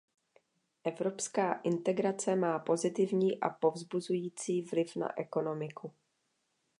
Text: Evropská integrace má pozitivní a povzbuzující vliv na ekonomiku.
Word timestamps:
Evropská 0.83 1.53
integrace 1.53 2.35
má 2.35 2.59
pozitivní 2.59 3.39
a 3.39 3.49
povzbuzující 3.49 4.61
vliv 4.61 4.95
na 4.95 5.19
ekonomiku. 5.19 5.93